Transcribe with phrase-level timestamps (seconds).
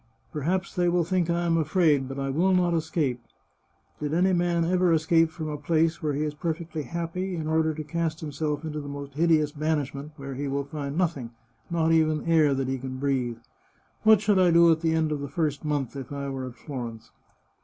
[0.33, 3.21] Perhaps they will think I am afraid, but I will not escape.
[3.99, 7.71] Did any man ever escape from a place where he is perfectly happy in order
[7.75, 11.29] to cast himself into the most hideous banishment, where he will find nothing,
[11.69, 13.37] not even air that he can breathe?
[14.01, 16.55] What should I do at the end of the first month, if I were at
[16.55, 17.11] Florence?